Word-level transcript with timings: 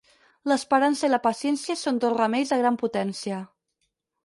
L'esperança 0.51 1.09
i 1.09 1.11
la 1.11 1.19
paciència 1.27 1.77
són 1.83 2.01
dos 2.05 2.17
remeis 2.17 2.55
de 2.55 2.59
gran 2.65 2.83
potència. 2.87 3.41